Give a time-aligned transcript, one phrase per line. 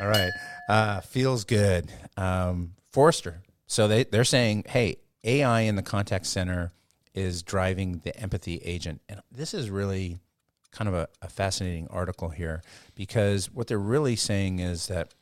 [0.00, 0.30] All right.
[0.70, 1.90] Uh, feels good.
[2.16, 3.42] Um, Forrester.
[3.66, 6.72] So they, they're saying, hey, AI in the contact center
[7.14, 9.02] is driving the empathy agent.
[9.08, 10.18] And this is really
[10.72, 12.62] kind of a, a fascinating article here
[12.94, 15.12] because what they're really saying is that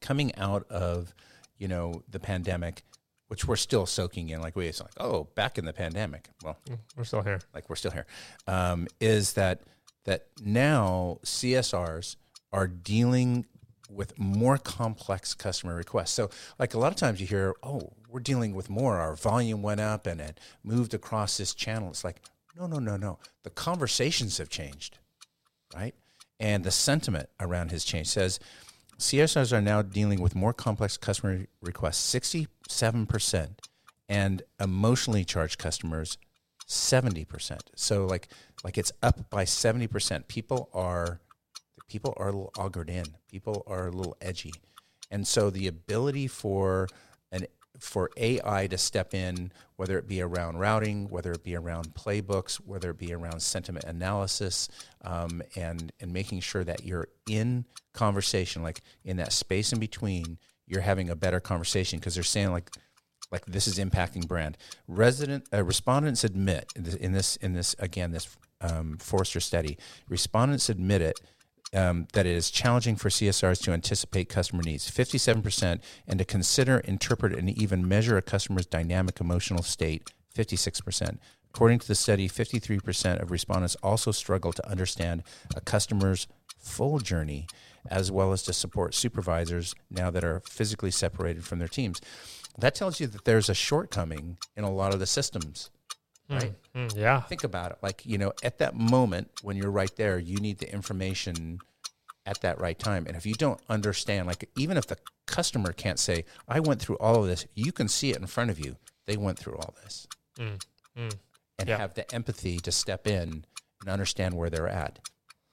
[0.00, 1.14] coming out of,
[1.56, 2.82] you know, the pandemic,
[3.28, 6.28] which we're still soaking in, like we, it's like, oh, back in the pandemic.
[6.42, 6.58] Well,
[6.96, 7.38] We're still here.
[7.54, 8.06] like we're still here,
[8.48, 9.60] um, is that
[10.04, 12.16] that now CSRs
[12.52, 13.46] are dealing
[13.88, 16.12] with more complex customer requests.
[16.12, 18.98] So, like a lot of times you hear, "Oh, we're dealing with more.
[18.98, 22.22] Our volume went up and it moved across this channel." It's like,
[22.56, 23.18] no, no, no, no.
[23.42, 24.98] The conversations have changed,
[25.74, 25.94] right?
[26.38, 28.10] And the sentiment around has changed.
[28.10, 28.40] Says
[28.98, 33.66] CSRs are now dealing with more complex customer requests, sixty-seven percent,
[34.08, 36.18] and emotionally charged customers,
[36.70, 37.70] seventy percent.
[37.74, 38.28] So like
[38.64, 40.28] like it's up by seventy percent.
[40.28, 41.20] People are
[41.88, 43.04] people are a little augured in.
[43.30, 44.52] People are a little edgy,
[45.10, 46.88] and so the ability for
[47.32, 47.46] an
[47.78, 52.56] for AI to step in, whether it be around routing, whether it be around playbooks,
[52.56, 54.68] whether it be around sentiment analysis,
[55.02, 60.38] um, and and making sure that you're in conversation, like in that space in between,
[60.66, 62.70] you're having a better conversation because they're saying like
[63.30, 64.56] like this is impacting brand.
[64.88, 69.78] Resident uh, respondents admit in this, in this in this again this um, Forrester study,
[70.08, 71.20] respondents admit it
[71.72, 76.78] um, that it is challenging for CSRs to anticipate customer needs, 57%, and to consider,
[76.78, 81.18] interpret, and even measure a customer's dynamic emotional state, 56%.
[81.52, 85.22] According to the study, 53% of respondents also struggle to understand
[85.54, 86.26] a customer's
[86.58, 87.46] full journey,
[87.88, 92.00] as well as to support supervisors now that are physically separated from their teams.
[92.58, 95.70] That tells you that there's a shortcoming in a lot of the systems,
[96.28, 96.52] right?
[96.74, 97.20] Mm, yeah.
[97.22, 100.58] think about it like you know at that moment when you're right there you need
[100.58, 101.58] the information
[102.26, 105.98] at that right time and if you don't understand like even if the customer can't
[105.98, 108.76] say i went through all of this you can see it in front of you
[109.06, 110.06] they went through all this
[110.38, 110.56] mm.
[110.96, 111.78] and Yeah.
[111.78, 113.44] have the empathy to step in
[113.80, 115.00] and understand where they're at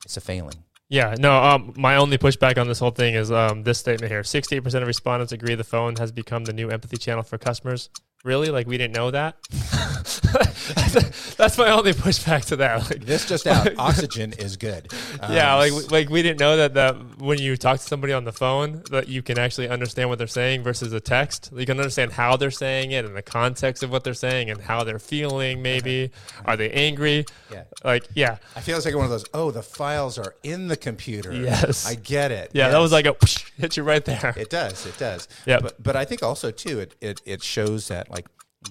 [0.05, 1.35] it's a failing Yeah, no.
[1.43, 4.83] Um, my only pushback on this whole thing is um, this statement here: sixty-eight percent
[4.83, 7.89] of respondents agree the phone has become the new empathy channel for customers.
[8.27, 8.49] Really?
[8.49, 9.37] Like we didn't know that?
[11.37, 12.89] That's my only pushback to that.
[12.89, 14.91] Like, this just out oxygen is good
[15.29, 18.25] yeah, Um, like like we didn't know that that when you talk to somebody on
[18.25, 21.51] the phone that you can actually understand what they're saying versus a text.
[21.55, 24.59] You can understand how they're saying it and the context of what they're saying and
[24.59, 25.61] how they're feeling.
[25.61, 26.11] Maybe
[26.43, 27.25] are they angry?
[27.49, 27.63] Yeah.
[27.85, 29.25] Like yeah, I feel it's like one of those.
[29.33, 31.31] Oh, the files are in the computer.
[31.33, 31.87] Yes.
[31.87, 32.51] I get it.
[32.53, 32.69] yeah.
[32.69, 34.33] That was like a whoosh, hit you right there.
[34.35, 34.85] It does.
[34.85, 35.29] It does.
[35.45, 35.59] Yeah.
[35.61, 38.16] But but I think also too it, it it shows that like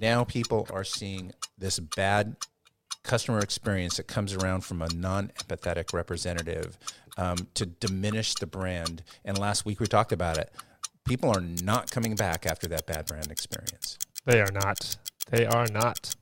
[0.00, 2.36] now people are seeing this bad
[3.02, 6.76] customer experience that comes around from a non-empathetic representative
[7.16, 9.02] um, to diminish the brand.
[9.24, 10.52] And last week we talked about it.
[11.04, 13.96] People are not coming back after that bad brand experience.
[14.24, 14.96] They are not.
[15.30, 16.15] They are not.